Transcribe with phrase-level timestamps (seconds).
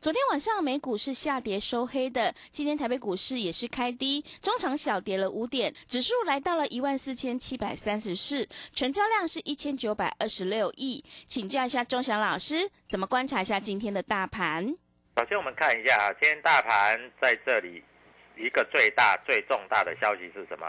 [0.00, 11.04] 昨天晚上美股是下跌收黑的，今天台北股市也是开低，中场小跌了五点，指数来到了一万四千七百三十四，成交量是一千九百二十六亿。
[11.26, 14.74] 请教一下钟祥老师，怎么观察一下今天的大盘？
[15.18, 17.84] 首先我们看一下啊，今天大盘在这里
[18.38, 20.66] 一个最大最重大的消息是什么？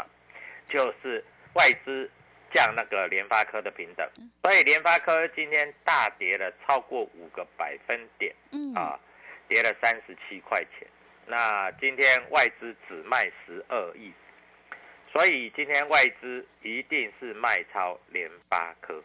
[0.67, 2.11] 就是外资
[2.53, 4.05] 降那个联发科的平等，
[4.43, 8.99] 所以联发科今天大跌了超过五个百分点，嗯啊，
[9.51, 10.87] 跌了三十七块钱。
[11.27, 14.09] 那今天外资只卖十二亿，
[15.11, 19.03] 所以今天外资一定是卖超联发科。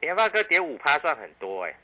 [0.00, 1.74] 联发科跌五趴算很多哎、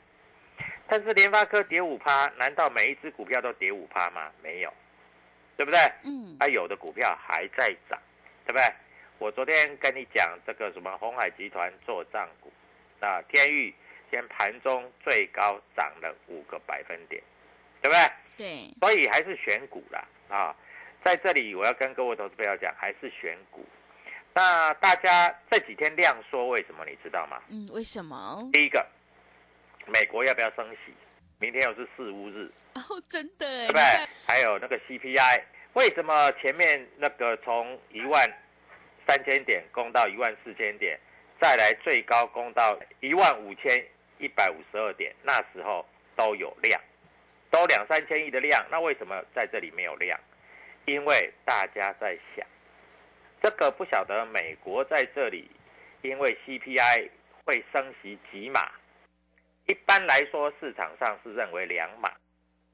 [0.87, 4.31] 但是联发科跌五趴，难道每一只股票都跌五趴吗？
[4.41, 4.73] 没有，
[5.55, 5.79] 对不对？
[6.03, 7.99] 嗯啊、有的股票还在涨，
[8.47, 8.63] 对不对？
[9.19, 12.51] 我昨天跟你讲这个什么红海集团做账股，
[12.99, 13.73] 那天域
[14.09, 17.21] 今天盘中最高涨了五个百分点，
[17.81, 18.03] 对不对？
[18.37, 20.55] 对，所以还是选股啦啊！
[21.03, 23.65] 在这里我要跟各位投资朋友讲，还是选股。
[24.33, 27.41] 那大家这几天量缩，为什么你知道吗？
[27.49, 28.49] 嗯，为什么？
[28.53, 28.85] 第一个，
[29.87, 30.93] 美国要不要升息？
[31.39, 33.81] 明天又是四五日，哦，真的哎，对不对？
[34.27, 35.41] 还有那个 CPI，
[35.73, 38.29] 为什么前面那个从一万
[39.07, 40.99] 三千点攻到一万四千点，
[41.41, 43.85] 再来最高攻到一万五千
[44.17, 45.85] 一百五十二点，那时候
[46.15, 46.79] 都有量，
[47.51, 50.19] 都两三千亿的量，那为什么在这里没有量？
[50.85, 52.45] 因为大家在想，
[53.41, 55.49] 这个不晓得美国在这里，
[56.01, 57.09] 因为 CPI
[57.45, 58.71] 会升息几码，
[59.67, 62.11] 一般来说市场上是认为两码，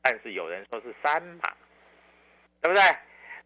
[0.02, 1.54] 但是有人说是三码，
[2.62, 2.82] 对不对？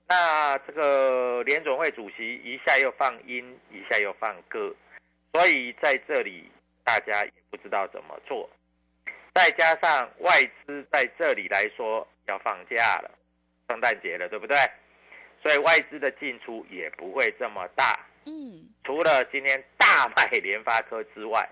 [0.07, 4.73] 那这个联总会主席一下又放鹰，一下又放鸽，
[5.33, 6.51] 所以在这里
[6.83, 8.49] 大家也不知道怎么做。
[9.33, 10.31] 再加上外
[10.65, 13.11] 资在这里来说要放假了，
[13.67, 14.57] 圣诞节了，对不对？
[15.41, 17.97] 所以外资的进出也不会这么大。
[18.25, 21.47] 嗯，除了今天大卖联发科之外，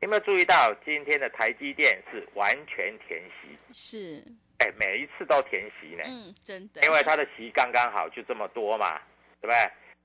[0.00, 3.56] 你有没有注意到今天的台积电是完全填息？
[3.72, 4.22] 是，
[4.58, 9.00] 哎，每一次都填息呢，嗯，真的，因为它的息刚刚好，就这么多嘛，
[9.40, 9.56] 对不对？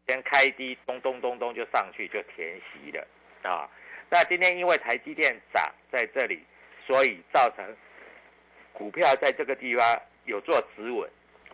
[0.08, 3.06] 先开低，咚咚咚咚就上去，就填息了
[3.44, 3.69] 啊。
[4.09, 6.42] 那今天因为台积电涨在这里，
[6.89, 7.63] 所以造成
[8.74, 11.07] 股票在这个地方有做止稳，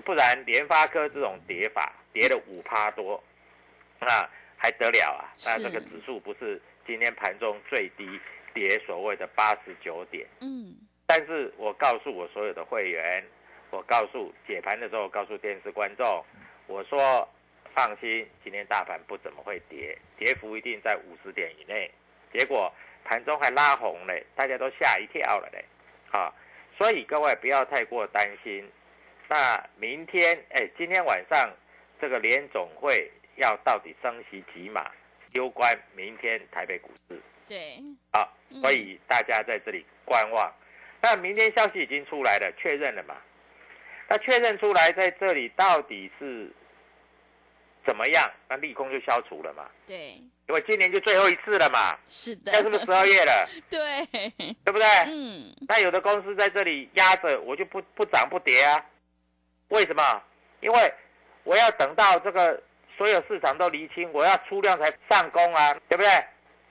[0.06, 3.22] 不然联发科这种跌法跌了五趴多，
[4.00, 4.08] 那
[4.56, 5.28] 还得了啊？
[5.46, 8.18] 那是这个指数不是今天盘中最低
[8.54, 10.74] 跌所谓的八十九点，嗯，
[11.06, 13.22] 但是我告诉我所有的会员，
[13.72, 16.24] 我告诉解盘的时候，告诉电视观众，
[16.68, 17.28] 我说
[17.76, 21.92] 放心，今天大盘不怎么会跌，跌幅一定在五十点以内。
[22.32, 22.74] 结果
[23.06, 25.64] 盘中还拉红嘞，大家都吓一跳了嘞，
[26.12, 26.34] 啊，
[26.78, 28.70] 所以各位不要太过担心。
[29.30, 31.50] 那明天，哎，今天晚上
[32.02, 34.92] 这个联总会要到底升息几码？
[35.32, 37.22] 攸关明天台北股市。
[37.48, 37.78] 对，
[38.14, 40.54] 好嗯，所以大家在这里观望。
[41.02, 43.16] 那明天消息已经出来了，确认了嘛？
[44.08, 46.52] 那确认出来，在这里到底是
[47.86, 48.32] 怎么样？
[48.48, 49.70] 那利空就消除了嘛？
[49.86, 53.50] 对，因为今年就最后一次了嘛，是的，现在是不是十二月了？
[53.70, 54.06] 对，
[54.64, 54.86] 对不对？
[55.08, 58.86] 嗯，那有的公司在这里压着，我就不不涨不跌啊？
[59.70, 60.04] 为什么？
[60.62, 60.94] 因为
[61.44, 62.62] 我要等到这个
[62.96, 66.10] 所有市场都厘清，我要出量才上攻啊，对不对？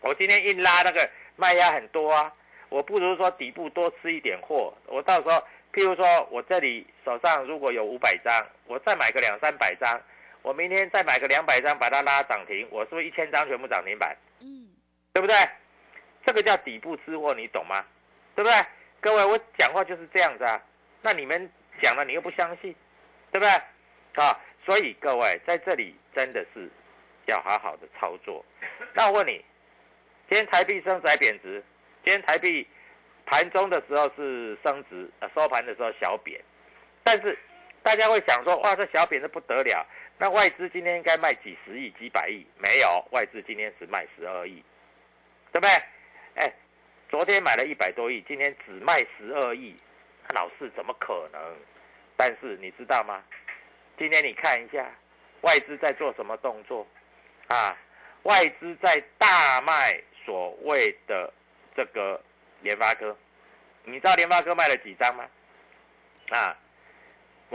[0.01, 2.33] 我今天硬拉那个卖压很多啊，
[2.69, 5.33] 我不如说底部多吃一点货，我到时候
[5.73, 10.01] 譬如说我这里手上如果有五百张，我再买个两三百张，
[10.45, 14.15] 我明天再买个两百张把它拉涨停，我是不是一千张全部涨停板？
[14.41, 14.69] 嗯，
[15.15, 15.35] 对不对？
[16.27, 17.83] 这个叫底部吃货，你懂吗？
[18.35, 18.55] 对不对？
[19.01, 20.63] 各位，我讲话就是这样子啊。
[21.01, 21.51] 那你们
[21.81, 22.75] 讲了，你又不相信，
[23.33, 24.23] 对不对？
[24.23, 26.69] 啊，所以各位在这里真的是
[27.25, 28.45] 要好好的操作。
[28.93, 29.43] 那我问你，
[30.29, 31.65] 今天台币升值还贬值？
[32.05, 32.69] 今天台币
[33.25, 36.39] 盘中的时候是升值，呃，收盘的时候小贬。
[37.03, 37.39] 但是
[37.83, 39.87] 大家会想说，哇，这小贬的不得了。
[40.19, 42.47] 那外资今天应该卖几十亿、几百亿？
[42.59, 44.63] 没有，外资今天只卖十二亿，
[45.53, 45.71] 对不对？
[46.37, 46.53] 哎，
[47.09, 49.77] 昨天买了一百多亿，今天只卖十二亿，
[50.35, 51.57] 老四怎么可能？
[52.17, 53.23] 但是你知道吗？
[53.99, 54.89] 今天你看一下，
[55.43, 56.87] 外资在做什么动作
[57.49, 57.77] 啊？
[58.23, 61.33] 外资在大卖所谓的
[61.77, 62.23] 这个
[62.63, 63.17] 联发科，
[63.85, 65.29] 你知道联发科卖了几张吗？
[66.31, 66.57] 啊，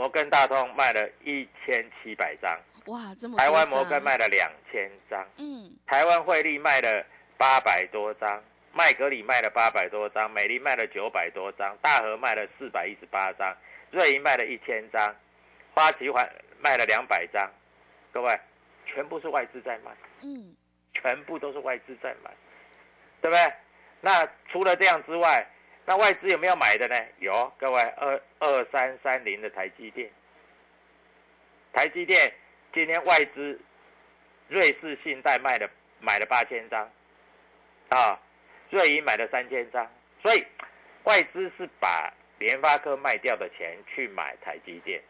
[0.00, 5.22] 摩根大通卖了一千七百张，哇，这么台湾摩根卖，了两千张。
[5.36, 7.04] 嗯，台湾汇利卖了
[7.36, 8.42] 八百多张，
[8.72, 13.54] 麦格里卖了八百多张，美丽卖了九百多张，大和卖了四百一十八张，
[13.90, 15.14] 瑞银卖了一千张，
[15.74, 16.26] 花旗还
[16.60, 17.50] 卖了两百张，
[18.10, 18.40] 各位，
[18.86, 19.90] 全部是外资在卖，
[20.22, 20.56] 嗯，
[20.94, 22.30] 全部都是外资在买，
[23.20, 23.52] 对不对？
[24.00, 25.46] 那除了这样之外，
[25.86, 26.94] 那外资有没有买的呢？
[27.18, 30.08] 有，各位，二二三三零的台积电，
[31.72, 32.32] 台积电
[32.72, 33.60] 今天外资
[34.48, 35.68] 瑞士信贷卖了
[36.00, 36.88] 买了八千张，
[37.88, 38.20] 啊，
[38.70, 39.90] 瑞银买了三千张，
[40.22, 40.44] 所以
[41.04, 45.02] 外资是把联发科卖掉的钱去买台积电。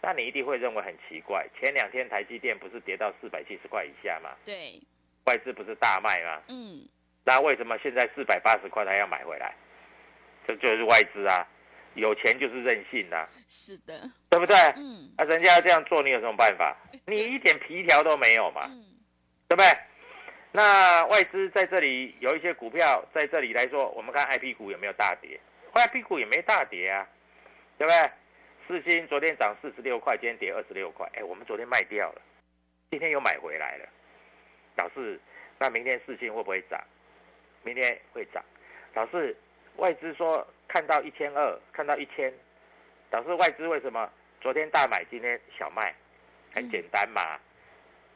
[0.00, 4.30] 那你一定会认为很奇怪，前两天台积电不是跌到四百七十块以下吗？
[4.44, 4.80] 对，
[5.26, 6.42] 外资不是大卖吗？
[6.48, 6.88] 嗯，
[7.22, 9.54] 那为什么现在四百八十块他要买回来？
[10.46, 11.46] 这就是外资啊，
[11.94, 14.56] 有钱就是任性啊， 是的，对不对？
[14.76, 16.76] 嗯，啊，人家要这样做，你有什么办法？
[17.06, 18.84] 你一点皮条都没有嘛，嗯，
[19.48, 19.66] 对不对？
[20.54, 25.40] 那外资在这里有一些股票在这里来说，我们看 I P 股有没有大跌
[25.72, 27.08] ？I P 股也没大跌啊，
[27.78, 28.10] 对不对？
[28.68, 32.22] 四星昨天涨四十六块，今天跌二十六块，哎，我们昨天卖掉了，
[32.90, 33.88] 今天又买回来了。
[34.76, 35.20] 老师，
[35.58, 36.78] 那明天四星会不会涨？
[37.64, 38.42] 明天会涨。
[38.94, 39.36] 老师，
[39.76, 42.32] 外资说看到一千二，看到一千。
[43.10, 44.10] 导致，外资为什么？
[44.40, 45.94] 昨天大买，今天小卖？
[46.54, 47.38] 很简单嘛，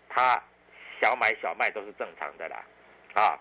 [0.09, 0.43] 他
[1.01, 2.65] 小买小卖都是正常的啦，
[3.15, 3.39] 啊。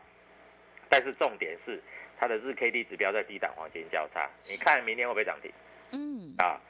[0.89, 1.81] 但是重点是
[2.17, 5.51] 它的日 K D 指标在低档黄金交叉，你看明天会不会涨停？
[5.91, 6.61] 嗯，啊？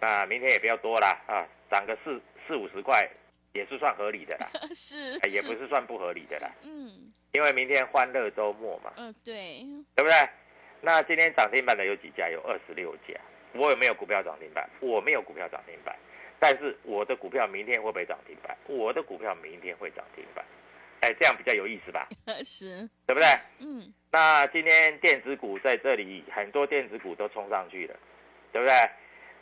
[0.00, 1.16] 那明天也不要多啦。
[1.26, 3.08] 啊，涨个四四五十块
[3.52, 9.64] 也是算合理的啦， 是哎，也不，是算不合理的啦，嗯，因为明天欢乐周末嘛，嗯，对，
[9.94, 10.12] 对不对？
[10.80, 12.28] 那今天涨停板的有几家？
[12.30, 13.14] 有二十六家。
[13.54, 14.68] 我有没有股票涨停板？
[14.80, 15.96] 我没有股票涨停板，
[16.38, 18.56] 但是我的股票明天会不会涨停板？
[18.66, 20.44] 我的股票明天会涨停板。
[21.00, 22.08] 哎，这样比较有意思吧？
[22.44, 23.26] 是，对不对？
[23.60, 27.96] 嗯，那今天电子股在这里，很多电子股都冲上去了，
[28.52, 28.74] 对不对？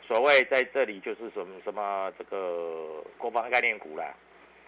[0.07, 4.05] 所谓在这里就是什么什么这个国防概念股啦，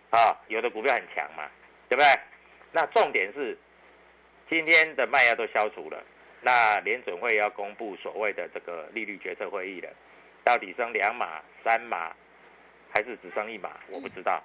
[0.10, 1.50] 啊，有的股票很强嘛，
[1.88, 2.08] 对不对？
[2.72, 3.58] 那重点是
[4.50, 6.04] 今天的卖压都消除了，
[6.42, 9.90] 那联准会要公布所谓的这个利率决策会议了，
[10.44, 12.16] 到底升两码、三码，
[12.94, 13.78] 还是只升一码？
[13.90, 14.42] 我不知道，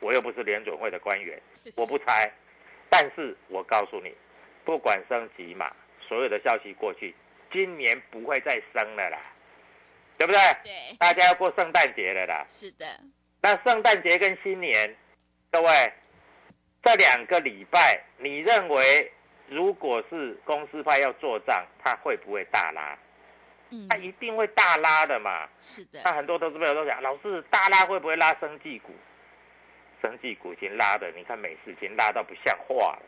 [0.00, 1.40] 我又不是联准会的官员，
[1.76, 2.30] 我不猜。
[2.88, 4.14] 但是我告诉你，
[4.64, 7.14] 不管升几码，所有的消息过去，
[7.52, 9.18] 今年不会再升了啦，
[10.16, 10.40] 对不对？
[10.62, 12.46] 对，大家要过圣诞节了啦。
[12.48, 12.86] 是的，
[13.42, 14.96] 那圣诞节跟新年，
[15.50, 15.92] 各位，
[16.84, 19.12] 这两个礼拜，你认为
[19.48, 22.96] 如果是公司派要做账，它会不会大拉？
[23.70, 25.48] 嗯它，一定会大拉的嘛。
[25.58, 28.92] 是的，那很多投资朋友都讲，老师大拉会不会拉生技股？
[30.02, 33.02] 生技股已经拉的，你看美市已经拉到不像话了，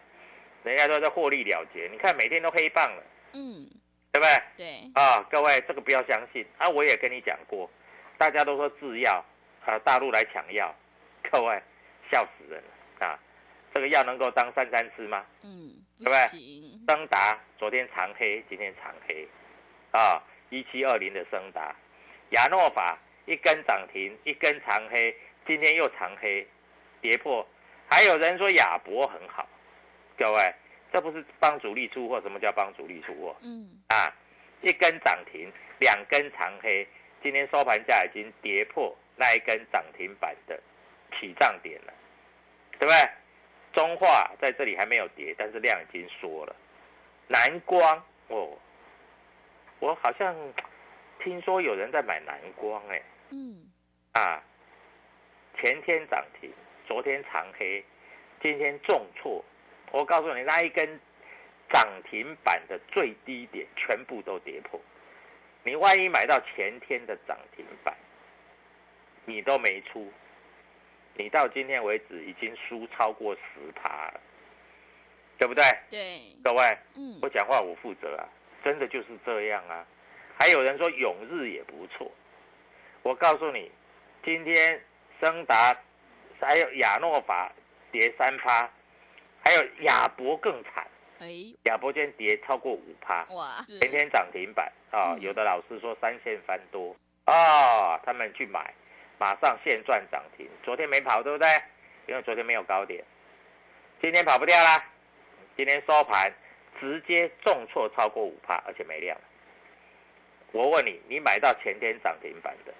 [0.64, 3.02] 人家都在获利了结，你看每天都黑棒了，
[3.35, 3.68] 嗯，
[4.11, 4.42] 对不对？
[4.57, 6.68] 对，啊，各位这个不要相信啊！
[6.68, 7.71] 我也跟你讲过，
[8.16, 9.23] 大家都说制药
[9.66, 10.75] 啊，大陆来抢药，
[11.30, 11.62] 各位
[12.11, 13.18] 笑死人了啊！
[13.75, 15.25] 这个药能够当三餐吃吗？
[15.42, 19.26] 嗯，不对不对行，升达昨天长黑，今天长黑，
[19.90, 21.75] 啊，一七二零的升达，
[22.31, 25.14] 亚诺法一根涨停，一根长黑，
[25.47, 26.47] 今天又长黑，
[27.00, 27.47] 跌破。
[27.90, 29.49] 还有人说亚博很好，
[30.17, 30.55] 各位，
[30.93, 32.21] 这不是帮主力出货？
[32.21, 33.37] 什么叫帮主力出货？
[33.43, 34.14] 嗯，啊，
[34.61, 35.50] 一根涨停，
[35.81, 36.87] 两根长黑，
[37.23, 40.61] 今天收盘价已经跌破那一根涨停板的
[41.19, 41.93] 起涨点了，
[42.78, 43.11] 对不对？
[43.78, 46.56] 中化在这里还没有跌，但是量已经缩了。
[47.28, 48.58] 蓝光哦，
[49.78, 50.35] 我好像
[51.23, 53.70] 听说有人在买蓝光哎、嗯，
[54.14, 54.42] 啊，
[55.61, 56.50] 前天涨停，
[56.88, 57.85] 昨天长黑，
[58.42, 59.44] 今天重挫。
[59.92, 60.99] 我告诉你，那一根
[61.70, 64.80] 涨停板的最低点全部都跌破。
[65.62, 67.94] 你万一买到前天的涨停板，
[69.25, 70.12] 你都没出，
[71.18, 74.20] 你到今天为止已经输超过十趴了，
[75.37, 75.64] 对不对？
[75.90, 77.18] 对，各位，嗯。
[77.20, 78.22] 我讲话我负责啊，
[78.64, 79.84] 真的就是这样啊。
[80.38, 82.08] 还有人说永日也不错，
[83.02, 83.68] 我告诉你，
[84.25, 84.80] 今天
[85.20, 85.76] 升达
[86.40, 87.52] 还有亚诺法
[87.90, 88.70] 跌三趴，
[89.44, 90.87] 还有亚博更惨，
[91.18, 91.26] 哎，
[91.64, 95.20] 亚博今天跌超过五趴，哇，前天涨停板啊、嗯。
[95.20, 96.94] 有的老师说三线翻多
[97.25, 98.72] 啊、他们去买，
[99.18, 100.48] 马上现赚涨停。
[100.62, 101.48] 昨天没跑，对不对？
[102.06, 103.04] 因为昨天没有高点，
[104.00, 104.82] 今天跑不掉啦。
[105.56, 106.32] 今天收盘
[106.80, 109.14] 直接重挫超过五帕，而且没量。
[110.52, 112.72] 我问你，你买到前天涨停板的，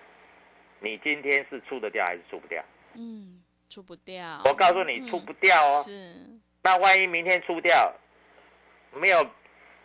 [0.81, 2.65] 你今天是出得掉还是出不掉？
[2.95, 5.83] 嗯，出不掉，我告诉你，嗯出不掉哦。
[5.85, 6.15] 是，
[6.63, 7.93] 那万一明天出掉，
[8.93, 9.29] 没有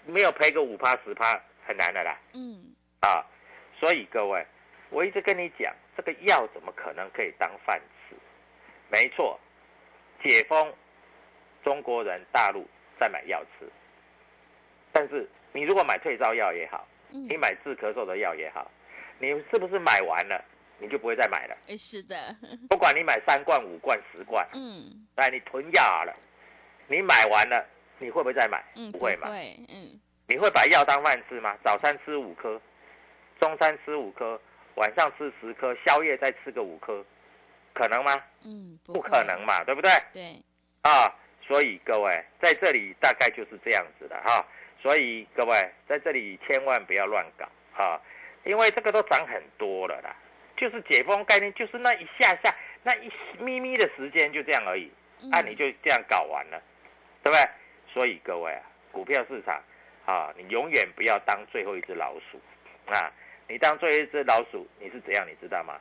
[0.05, 2.17] 没有赔个五趴十趴，很难的啦。
[2.33, 3.25] 嗯，啊，
[3.77, 4.45] 所以各位，
[4.93, 8.15] 我一直跟你讲，这个药怎么可能可以当饭吃？
[8.89, 9.39] 没错，
[10.23, 10.71] 解封，
[11.63, 12.65] 中国人大陆
[12.99, 13.67] 在买药吃，
[14.91, 18.69] 但是你如果买退烧药也好，嗯你，买治咳嗽的药也好，
[19.17, 20.45] 你是不是买完了
[20.77, 21.57] 你就不会再买了？
[21.67, 22.35] 哎，是的，
[22.69, 26.15] 不管你买三罐、五罐、十罐，嗯哎，你囤药了，
[26.87, 27.65] 你买完了，
[27.97, 28.63] 你会不会再买？
[28.75, 29.29] 嗯，不会嘛？
[29.29, 31.57] 会，嗯你会把药当饭吃吗？
[31.63, 32.61] 早餐吃五颗，
[33.39, 34.39] 中餐吃五颗，
[34.75, 37.05] 晚上吃十颗，宵夜再吃个五颗，
[37.73, 38.11] 可能吗？
[38.43, 39.91] 嗯，不可能，嘛，对不对？
[40.13, 40.41] 对，
[40.81, 44.45] 啊，所以各位在这里大概就是这样子的哈、
[44.81, 48.01] 所以各位在这里千万不要乱搞啊，
[48.45, 50.15] 因为这个都涨很多了啦，
[50.57, 52.53] 就是解封概念，就是那一下下
[52.83, 54.91] 那一咪咪的时间就这样而已，
[55.31, 56.61] 啊，嗯你就这样搞完了，
[57.21, 57.49] 对不对？
[57.93, 59.61] 所以各位啊，股票市场
[60.05, 62.41] 啊，你永远不要当最后一只老鼠
[62.91, 63.11] 啊！
[63.47, 65.27] 你当做一只老鼠，你是怎样？
[65.27, 65.79] 你知道吗？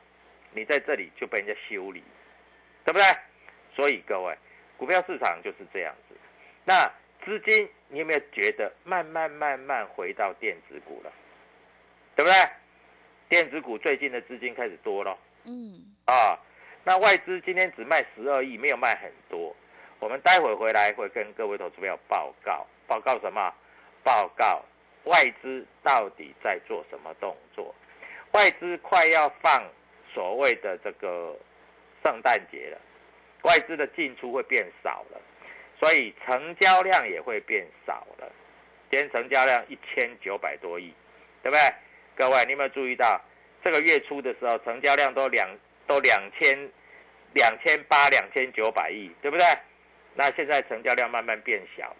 [0.51, 2.03] 你在这里就被人家修理，
[2.85, 3.03] 对不对？
[3.75, 4.37] 所以各位，
[4.77, 6.15] 股票市场就是这样子。
[6.63, 6.85] 那
[7.25, 11.11] 资金，你有没有觉得慢慢慢慢回到电子股了？
[12.15, 12.37] 对不对？
[13.29, 15.17] 电子股最近的资金开始多了。
[15.45, 16.37] 嗯啊，
[16.83, 19.55] 那外资今天只卖十二亿，没有卖很多。
[19.99, 23.51] 我们待会回来会跟各位投资朋友报告，报告什么？
[24.03, 24.63] 报告
[25.05, 27.73] 外资到底在做什么动作？
[28.31, 29.63] 外资快要放
[30.13, 31.37] 所谓的这个
[32.03, 32.77] 圣诞节了，
[33.43, 35.21] 外资的进出会变少了，
[35.79, 38.31] 所以成交量也会变少了。
[38.89, 40.93] 今天成交量一千九百多亿，
[41.41, 41.59] 对不对？
[42.15, 43.19] 各位，你有没有注意到
[43.63, 45.49] 这个月初的时候，成交量都两
[45.87, 46.57] 都两千
[47.33, 49.45] 两千八、两千九百亿，对不对？
[50.15, 51.97] 那现在成交量慢慢变小了，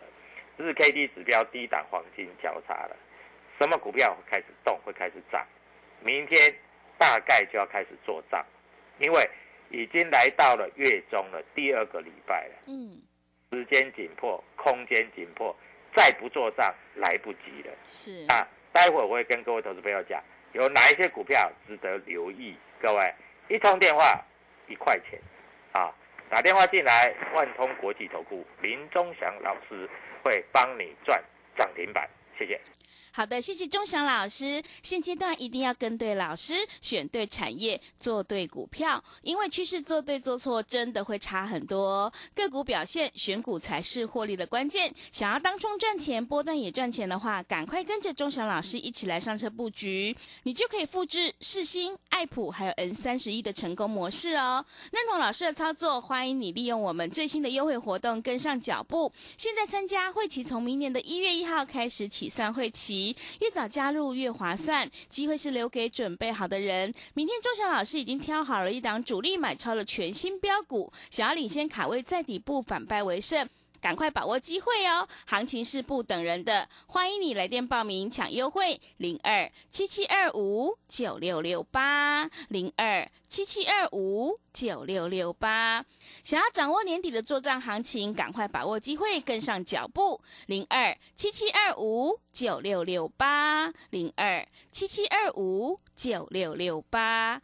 [0.57, 2.95] 日 K D 指标低档黄金交叉了，
[3.59, 5.45] 什么股票会开始动，会开始涨？
[6.01, 6.53] 明天
[6.97, 8.45] 大概就要开始做账，
[8.99, 9.29] 因为
[9.69, 13.01] 已经来到了月中了，第二个礼拜了，嗯，
[13.51, 15.55] 时间紧迫，空间紧迫，
[15.95, 17.73] 再不做账来不及了。
[17.87, 22.55] 是，啊，待会我会跟各位投资朋友讲，有哪一些股票值得留意。
[22.81, 23.13] 各位，
[23.47, 24.21] 一通电话
[24.67, 25.19] 一块钱，
[25.71, 25.89] 啊，
[26.29, 29.89] 打电话进来，万通国际投顾林忠祥老师
[30.23, 31.21] 会帮你赚
[31.57, 32.09] 涨停板。
[32.37, 32.59] 谢谢。
[33.15, 34.59] 好的，谢谢钟祥老师。
[34.81, 42.11] 现阶段一定要跟对老师，选对产业，做对股票，因为趋势做对做错真的会差很多。
[42.33, 44.91] 个股表现，选股才是获利的关键。
[45.11, 54.65] 想要当中赚钱，波段也赚钱的话，赶快跟着钟祥老师一起来上车布局，你就可以复制世新、爱普还有 N 三十一的成功模式哦。
[54.91, 59.13] 认同老师的操作，欢迎你利用我们最新的优惠活动跟上脚步。
[59.37, 63.02] 现在参加会期从明年的一月一号开始起算会期，
[63.39, 66.93] 越早加入越划算，机会是留给准备好的人。
[67.15, 73.49] 明天钟祥老师已经挑好了一档主力买超的全新标股，想要领先卡位在底部反败为胜。
[73.83, 75.05] 赶快把握机会哦！
[75.25, 85.83] 行情是不等人的，欢迎你来电报名抢优惠，零二七七二五九六六八，零二七七二五九六六八。
[86.23, 97.41] 想要掌握年底的做账行情，赶快把握机会，跟上脚步，零二七七二五九六六八，零二七七二五九六六八。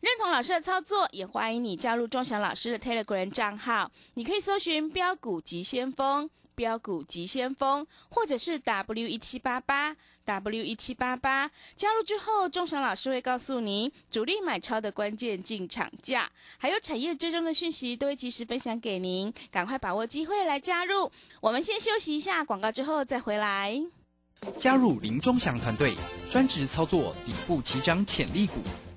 [0.00, 3.90] 认同老师的操作，也欢迎你加入钟祥老师的 Telegram 账号。
[4.14, 11.50] 你可以搜寻“标股急先锋”、“标股急先锋”，或者是 W 一七八八 W 一七八八。
[11.74, 19.34] 加入之后，钟祥老师会告诉您主力买超的关键进场价，还有产业追踪的讯息，都会及时分享给您。
[19.50, 21.10] 赶快把握机会来加入。
[21.40, 23.82] 我们先休息一下广告，之后再回来。
[24.60, 25.96] 加入林钟祥团队，
[26.30, 28.62] 专职操作底部起涨潜力股。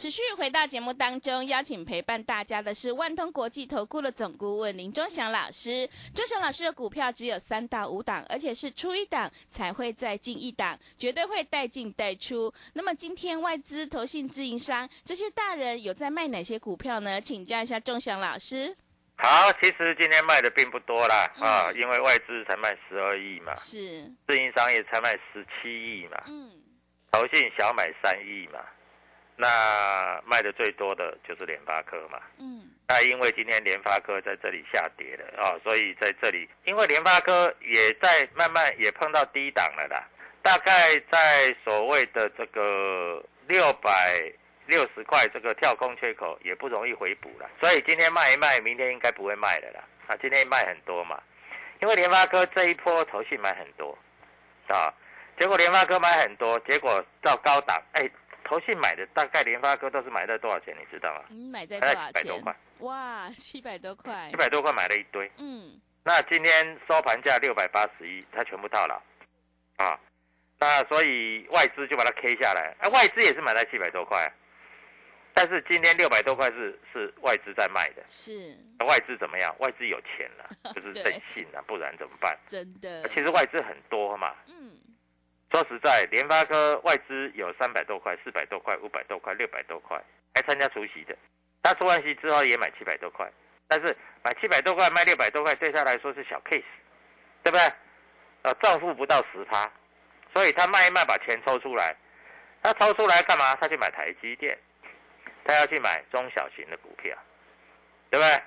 [0.00, 5.86] 持续回到节目当中，邀请陪伴大家的是万通国际投顾的总顾问林忠祥老师。
[6.14, 12.50] 忠祥老师的股票只有三到五档，而且是出一档才会再进一档，绝对会带进带出。
[12.72, 17.20] 那么今天外资、投信、自营商这些大人有在卖哪些股票呢？
[17.20, 18.74] 请教一下忠祥老师。
[19.18, 26.52] 好，其实今天卖的并不多啦，啊，因为外资才卖十二亿嘛，是自营商也才卖十七亿嘛，嗯，
[27.12, 28.60] 投信小买三亿嘛。
[29.40, 40.06] 那卖的最多的就是联发科嘛，嗯，那因为今天联发科在这里下跌了啊，所以在这里，因为联发科也在慢慢也碰到低档了啦，
[40.42, 43.90] 大概在所谓的这个六百
[44.66, 51.18] 六十块这个跳空缺口也不容易回补了，所以今天卖一卖，明天应该不会卖了啦，啊，今天卖很多嘛，
[51.80, 53.96] 因为联发科这一波头绪买很多，
[54.68, 54.92] 啊，
[55.38, 58.06] 结果联发科买很多，结果到高档，哎。
[58.50, 60.76] 投信买的大概联发科都是买在多少钱？
[60.76, 61.24] 你知道吗？
[61.30, 62.12] 嗯，买在多少钱？
[62.12, 62.56] 七百多块。
[62.80, 64.28] 哇，七百多块。
[64.30, 65.30] 七百多块买了一堆。
[65.38, 65.80] 嗯。
[66.02, 69.00] 那今天收盘价六百八十一，它全部到了。
[69.76, 69.96] 啊，
[70.58, 72.74] 那所以外资就把它 K 下来。
[72.80, 74.28] 啊，外资也是买在七百多块，
[75.32, 78.02] 但是今天六百多块是是外资在卖的。
[78.08, 78.58] 是。
[78.84, 79.54] 外资怎么样？
[79.60, 82.36] 外资有钱了，就是任性了，不然怎么办？
[82.48, 83.08] 真的。
[83.10, 84.34] 其实外资很多嘛。
[84.48, 84.72] 嗯。
[85.50, 90.00] 说实在，联发科外资有三百多块、四百多块、五百多块、六百多块，
[90.34, 91.16] 还参加除息的。
[91.62, 93.28] 他除完息之后也买七百多块，
[93.66, 96.62] 但是买七百多块卖六百多块，对他来说是小 case，
[97.42, 97.60] 对不对？
[98.42, 99.70] 呃，账户不到十趴，
[100.32, 101.96] 所以他卖一卖把钱抽出来，
[102.62, 103.54] 他抽出来干嘛？
[103.56, 104.56] 他去买台积电，
[105.44, 107.14] 他要去买中小型的股票，
[108.08, 108.42] 对不对？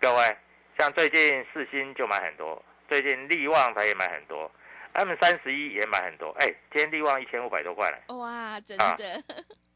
[0.00, 0.36] 各位，
[0.78, 4.50] 像最近四星就买很多，最近利旺他也买很多。
[4.92, 9.22] M 三十一也买很多，哎，今天利旺一千五百多块了，哇，真的，对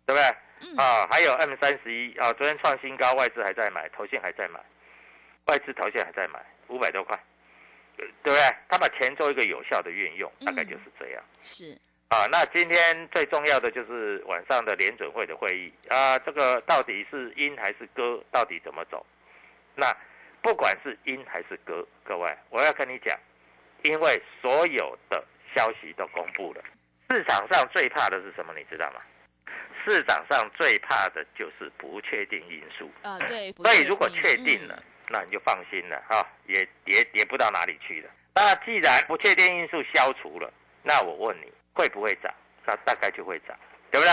[0.06, 0.22] 不对？
[0.76, 4.60] 啊，还有 M 三十一啊，昨天创新高，外资还在买，投信还在买，
[5.46, 7.18] 外资投信还在买，五百多块，
[7.96, 8.40] 对不对？
[8.68, 11.22] 他把钱做一个有效的运用，大概就是这样。
[11.40, 19.04] 是啊，那今天最重要的就是晚上的联准会的会议啊，这个到底是阴还是歌，到底怎么走？
[19.74, 19.86] 那
[20.42, 23.18] 不管是阴还是歌，各位，我要跟你讲。
[23.84, 26.62] 因为所有的消息都公布了，
[27.10, 28.52] 市场上最怕的是什么？
[28.56, 29.00] 你知道吗？
[29.84, 32.90] 市场上最怕的就是不确定因素。
[33.02, 33.52] 啊，对。
[33.52, 38.10] 所以如果确定了，那你就放心了哈，也也跌不到哪里去了。
[38.34, 42.32] 那既然不确定因素消除了，那我问你会不会涨？
[42.64, 43.58] 那大概就会涨，
[43.90, 44.12] 对不对？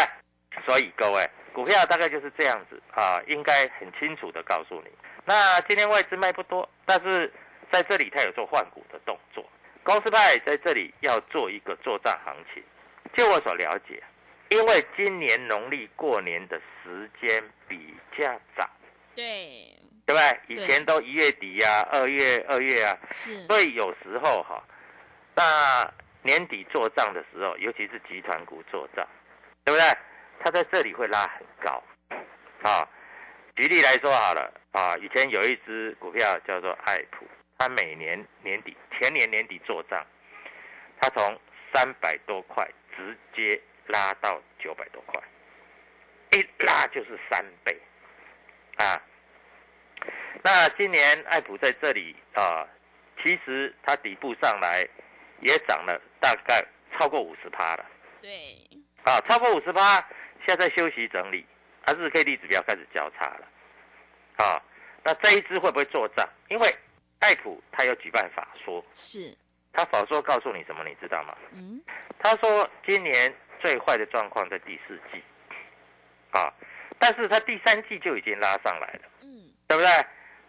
[0.66, 4.90] 所以各位，股票大概就是这样子啊，应该很清楚的告诉你。
[5.24, 7.32] 那今天外资卖不多，但是
[7.72, 9.48] 在这里它有做换股的动作。
[9.90, 12.64] 公司派在这里要做一个做账行情，
[13.16, 14.04] 就我所了解，
[14.50, 18.70] 因为今年农历过年的时间比较早，
[19.16, 19.74] 对，
[20.06, 20.40] 对不对？
[20.48, 24.64] 以前都一月底呀，二月二月啊，是，所以有时候哈，
[25.34, 29.04] 那年底做账的时候，尤其是集团股做账，
[29.66, 29.98] 对不对？
[30.40, 31.84] 它在这里会拉很高，
[32.62, 32.88] 啊，
[33.56, 37.26] 举例来说好了，啊，以前有一只股票叫做爱普。
[37.60, 40.04] 他每年年底、前年年底做账，
[41.02, 41.40] 他从
[41.74, 45.22] 三百多块直接拉到九百多块？
[46.32, 47.78] 一拉就是三倍
[48.78, 49.02] 啊。
[50.42, 52.66] 那今年爱普在这里啊，
[53.22, 54.88] 其实它底部上来
[55.42, 57.86] 也涨了大概超过五十趴了
[58.22, 58.58] 对，
[59.04, 60.00] 啊，超过五十趴，
[60.48, 61.46] 现在休息整理，
[61.84, 63.48] 啊，日 K D 指标开始交叉了
[64.38, 64.64] 啊。
[65.04, 66.26] 那这一支会不会做账？
[66.48, 66.74] 因为
[67.20, 69.36] 爱普他有举办法说，是，
[69.74, 71.36] 他法说告诉你什么，你知道吗？
[71.52, 71.82] 嗯，
[72.18, 75.22] 他说今年最坏的状况在第四季，
[76.32, 76.52] 啊，
[76.98, 79.90] 但是他第三季就已经拉上来了，嗯，对不对？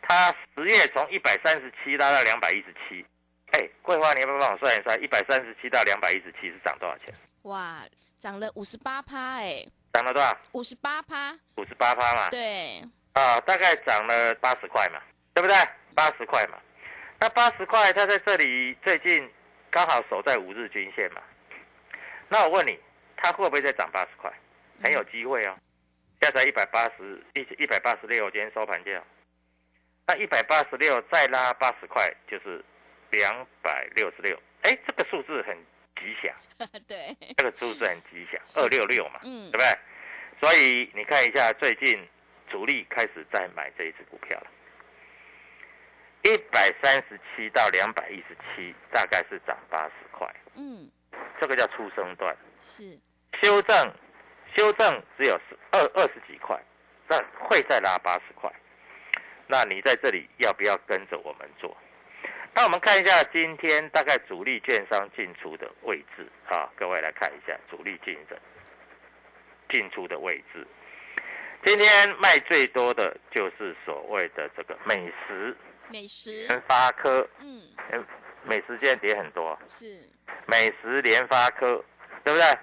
[0.03, 3.05] 他十月从一百三十七拉到两百一十七，
[3.53, 7.15] 哎，桂花，你要不要帮我算一算，一百三十七到两百一十七是涨多少钱？
[7.43, 7.83] 哇，
[8.19, 10.37] 涨了五十八趴，哎，涨了多少？
[10.53, 12.81] 五十八趴，五十八趴嘛，对，
[13.13, 15.01] 啊，大概涨了八十块嘛，
[15.35, 15.57] 对不对？
[16.01, 16.59] 八十块嘛，
[17.19, 19.31] 那八十块它在这里最近
[19.71, 21.21] 刚好守在五日均线嘛，
[22.27, 22.79] 那我问你，
[23.19, 24.33] 它会不会再涨八十块？
[24.83, 25.55] 很有机会哦，
[26.23, 29.03] 现在一百八十一一百八十六，今天收盘价，
[30.07, 32.65] 那一百八十六再拉八十块就是
[33.11, 35.55] 两百六十六，哎，这个数字很
[35.97, 36.35] 吉祥，
[36.89, 39.51] 对，这个数字很吉祥，二六六嘛，嗯。
[39.51, 39.67] 对不对？
[40.41, 42.09] 所以你看一下，最近
[42.49, 44.47] 主力开始在买这一只股票了，
[46.23, 50.91] 一百三十七到两百一十七，大概是涨八十块，嗯，
[51.41, 52.37] 这个叫出生段。
[52.61, 52.99] 是，
[53.41, 53.93] 修正，
[54.55, 56.61] 修正只有十二二十几块，
[57.09, 57.17] 那
[57.49, 58.53] 会再拉八十块。
[59.47, 61.77] 那你在这里要不要跟着我们做？
[62.55, 68.39] 那我们看一下今天大概主力券商进出的位置啊，各位来看一下主力进的
[69.71, 70.67] 进出的位置。
[71.65, 73.50] 今天卖最多的就
[76.01, 77.61] 美食，联发科，嗯，
[77.93, 78.03] 嗯，
[78.45, 80.09] 美食今天跌很多，是，
[80.47, 81.85] 美食联发科，
[82.25, 82.59] 对不对？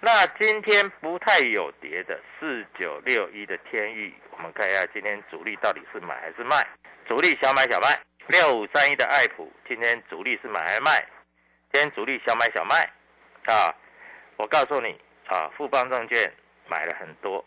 [0.00, 6.66] 那今天不太有跌的四九六一的天域，我们看一下今天主力到底是买还是卖？
[7.06, 7.88] 主力小买小卖。
[8.28, 10.98] 六五三一的爱普，今天主力是买还是卖？
[11.74, 12.76] 今天主力小买小卖
[13.52, 13.68] 啊！
[14.36, 16.32] 我告诉你啊，富邦证券
[16.66, 17.44] 买了很多。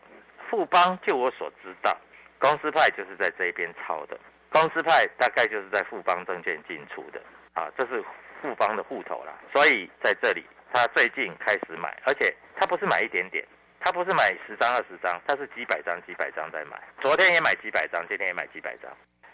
[0.52, 1.98] 富邦就我所知道，
[2.38, 4.20] 公司派就是在这边抄的，
[4.56, 7.22] 公司派大概就是在富邦证券进出的
[7.56, 8.02] 啊，这是
[8.42, 9.34] 富邦的户头啦。
[9.54, 13.46] 所以在这里，他最近开始买，而且他不是买一点点，
[13.82, 16.82] 他不是买十张二十张，他是几百张几百张在买。
[17.02, 18.90] 昨天也买几百张，今天也买几百张。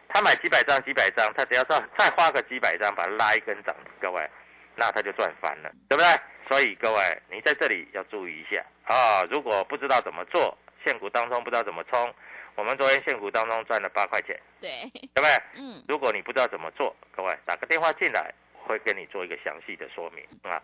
[0.09, 4.27] 他买几百张几百张，他只要再再花个几百张，把它拉一根涨，各位，
[4.75, 6.09] 那他就赚翻了，对不对？
[6.49, 9.23] 所以各位，你在这里要注意一下啊！
[9.29, 12.11] 如果不知道怎么做，现股当中不知道怎么冲，
[12.55, 15.29] 我们昨天现股当中赚了八块钱，对，对不对？
[15.55, 18.33] 嗯，如果你不知道怎么做，各位打个电话进来，
[18.63, 20.61] 我会跟你做一个详细的说明啊。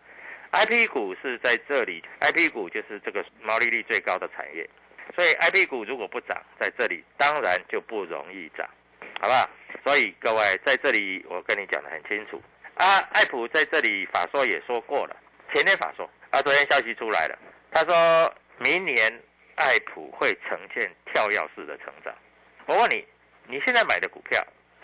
[0.50, 4.68] I P 股是在这里，I P 股就是这个毛利率最高的产业，
[5.14, 8.68] 所以 I P 股如果不涨，在这里当然就不容易涨，
[9.20, 9.48] 好不好？
[9.84, 12.40] 所以各位在这里我跟你讲的很清楚
[12.74, 12.98] 啊。
[13.12, 15.16] 艾普在这里法说也说过了，
[15.52, 17.38] 前天法说啊，昨天消息出来了，
[17.70, 19.22] 他说明年
[19.58, 22.14] 爱普会呈现跳跃式的成长。
[22.66, 23.04] 我问你，
[23.46, 24.42] 你现在买的股票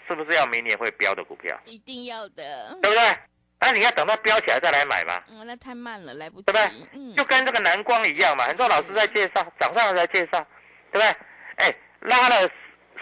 [0.09, 1.59] 是不是要明年会飙的股票？
[1.65, 3.19] 一定要的，对不对？
[3.61, 8.45] 那、你要等到飙起来再来买嘛，嗯，那太慢了，来不及对不对，嗯就，跟这个蓝光一样嘛。
[8.45, 10.47] 很多老师在介绍，涨上来才介绍，
[10.93, 11.07] 对不对？
[11.57, 12.51] 哎，拉了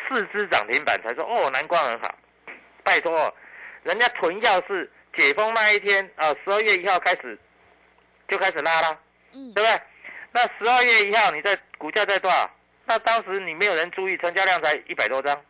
[0.08, 2.14] 四只涨停板才说哦，蓝光很好。
[2.84, 3.34] 拜托，
[3.82, 7.36] 人家囤药是解封那一天啊，十二月一号开始
[8.28, 9.00] 就开始拉了，
[9.32, 9.82] 嗯，对不对？
[10.32, 12.50] 那十二月一号你在股价在多少？
[12.84, 15.40] 那当时你没有人注意，成交量才一百多张，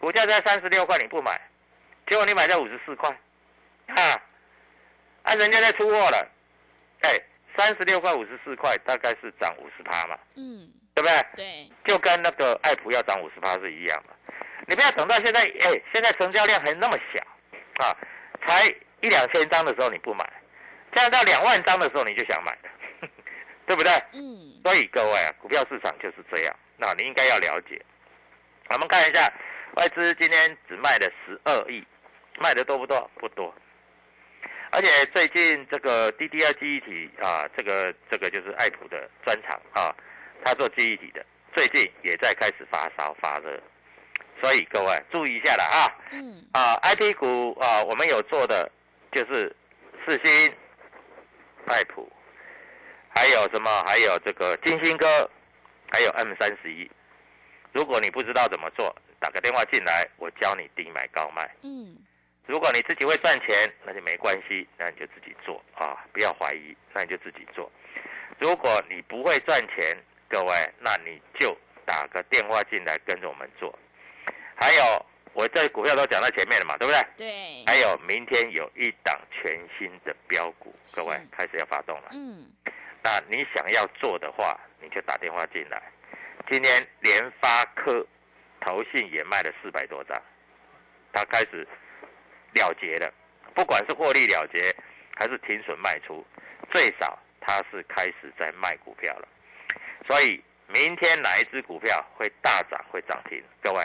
[0.00, 1.40] 股价在三十六块你不买，
[2.08, 3.08] 结果你买在五十四块，
[3.86, 4.20] 啊，
[5.22, 6.28] 啊人家在出货了，
[7.02, 7.10] 哎，
[7.56, 11.26] 三十六块五十四块大概是涨五十趴嘛，嗯，对不对？
[11.36, 14.14] 对，就跟那个爱普要涨五十趴是一样的。
[14.66, 17.96] 你不要等到现在，哎，现在成交量还那么小，啊，
[18.44, 18.66] 才
[19.00, 20.28] 一两千张的时候你不买，
[20.92, 23.08] 这样到两万张的时候你就想买了，
[23.68, 23.92] 对不对？
[24.14, 27.80] 嗯，所以各位啊，股票市场就是这样，那你应该要了解。
[28.70, 29.30] 我们看一下，
[29.76, 31.86] 外资今天只卖了十二亿，
[32.40, 33.10] 卖的多不多？
[33.20, 33.54] 不多。
[34.70, 39.94] 而且最近这个 DDR 记忆体啊，这个这个就是爱普的专长啊，
[40.44, 43.58] 他做记忆体的，最近也在开始发烧发热，
[44.42, 45.88] 所以各位注意一下了啊。
[46.12, 48.70] 嗯，啊，IP 股啊，我们有做的
[49.12, 49.54] 就是
[50.06, 50.54] 四星、
[51.68, 52.10] 爱普，
[53.18, 53.68] 还有什么？
[53.84, 55.28] 还有这个金星哥，
[55.90, 56.88] 还有 M 三十一。
[57.72, 61.50] 如果你不知道怎么做，打个电话进来，我教你低买高卖。
[61.62, 61.96] 嗯，
[62.46, 67.68] 如果你自己会赚钱，那就没关系，那你就自己做啊，不要怀疑，那你就自己做。
[68.38, 69.96] 如果你不会赚钱，
[70.28, 73.76] 各位，那你就打个电话进来跟着我们做。
[74.54, 77.02] 还有，我这股票都讲到前面了嘛，对不对？
[77.16, 82.10] 对，还有，明天有一档全新的标股，各位是开始要发动了。
[82.12, 82.46] 嗯，
[83.02, 85.82] 那你想要做的话，你就打电话进来。
[86.50, 88.06] 今天联发科
[88.60, 90.16] 投信也卖了四百多张，
[91.12, 91.66] 它开始
[92.54, 93.12] 了结了，
[93.54, 94.74] 不管是获利了结
[95.16, 96.24] 还是停损卖出，
[96.72, 99.28] 最少它是开始在卖股票了。
[100.06, 103.42] 所以明天哪一只股票会大涨会涨停？
[103.62, 103.84] 各位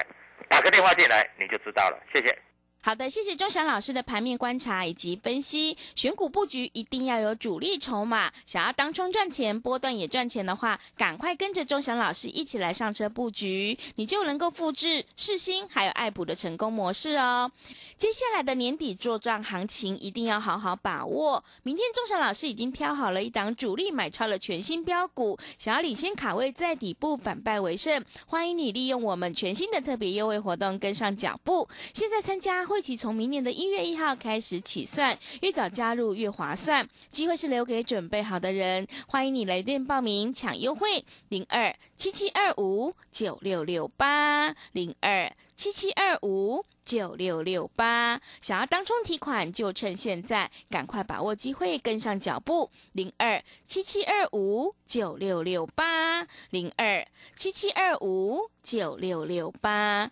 [0.49, 2.01] 打个电话进来你就知道了。
[2.13, 2.37] 谢谢。
[2.85, 5.77] 好的，谢谢钟祥老师的盘面观察以及分析。
[5.95, 17.49] 选股布局一定要有主力筹码，想要当冲赚钱、波段也赚钱的话，赶快跟着钟祥老师一起来上车布局，你就能够复制世新还有爱普的成功模式哦。
[17.95, 21.41] 接下来的年底做账行情一定要好好把握。
[21.63, 31.65] 明天钟祥老师已经挑好了一档主力买超的全新标股，想要领先卡位在底部反败为胜，欢迎你利用我们全新的特别优惠活动跟上脚步。
[31.93, 38.87] 现在参加会期从明年的一月一号开始起算，越早加入越划算，机会是留给准备好的人。
[39.07, 46.65] 欢迎你来电报名抢优惠，零二七七二五九六六八零二七七二五。
[46.83, 52.69] 九六六八，想要当冲提款就趁现在，赶快把握机会，跟上脚步。
[52.91, 57.07] 零二七七二五九六六八，零二
[57.37, 60.11] 七七二五九六六八。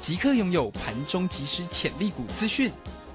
[0.00, 2.72] 即刻拥有盘中即时潜力股资讯。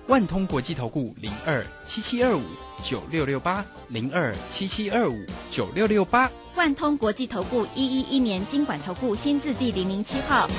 [0.07, 2.43] 万通国际投顾零二七七二五
[2.83, 6.29] 九六六八零二七七二五九六六八。
[6.55, 10.49] 万通国际投顾一一一年经管投顾新字第零零七号。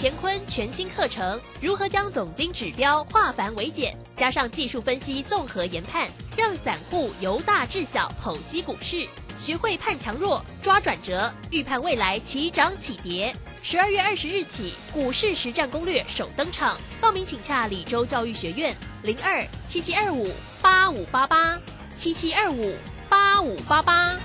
[0.00, 9.08] 乾坤全新课程，如何将总经指标化繁为简，加上技术分析综合研判，让散户由大至小剖析股市，
[9.40, 13.34] 学会判强弱、抓转折，预判未来起涨起跌。
[13.62, 20.30] 十二月二十日起，股市实战攻略首登场，报名请洽李州教育学院零二七七二五
[20.62, 21.60] 八五八八
[21.94, 22.74] 七七二五
[23.08, 24.16] 八五八八。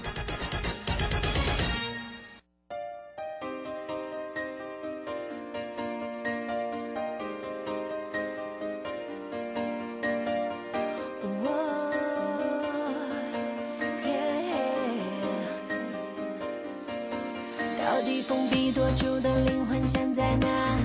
[18.03, 20.77] 到底封闭多久的灵魂像在哪？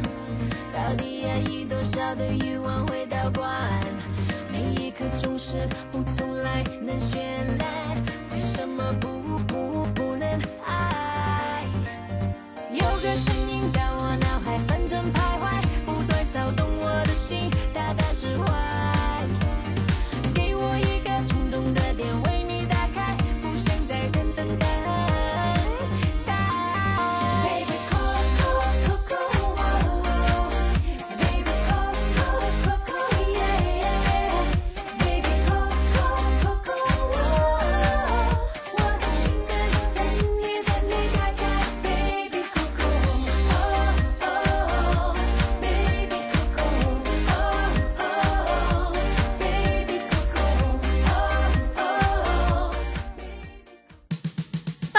[0.73, 3.51] 到底压抑多少的欲望会倒灌？
[4.53, 5.57] 每一刻总是
[5.91, 7.19] 不从来能绚
[7.59, 7.97] 烂，
[8.33, 9.18] 为什么不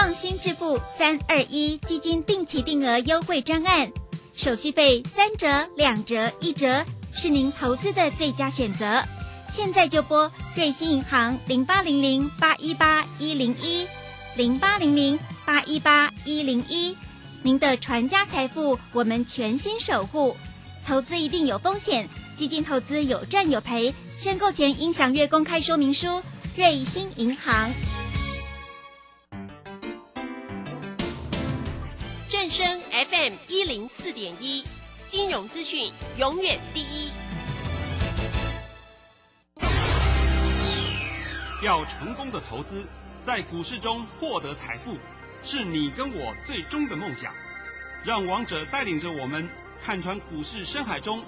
[0.02, 3.92] 放心支付三二一基金定期定额优惠专案，
[4.34, 9.04] 手续费三折、两折、一折，是您投资的最佳选择。
[9.52, 13.86] 现在就拨瑞信银行零八零零八一八一零一
[14.38, 16.96] 零八零零八一八一零一，
[17.44, 20.38] 您的传家财富我们全心守护。
[20.88, 22.08] 投资一定有风险，
[22.38, 26.24] 基金投资有赚有赔，申购前应详阅公开说明书。
[26.56, 27.70] 瑞信银行。
[32.50, 34.64] 正声 FM 一零四点一，
[35.06, 37.12] 金融资讯永远第一。
[41.64, 42.88] 要成功的投资，
[43.24, 44.98] 在股市中获得财富，
[45.46, 47.32] 是你跟我最终的梦想。
[48.04, 49.48] 让王者带领着我们
[49.86, 51.24] 看穿股市深海中